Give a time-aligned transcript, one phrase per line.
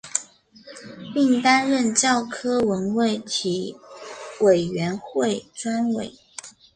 [1.13, 3.77] 并担任教科文卫体
[4.39, 6.11] 委员会专委。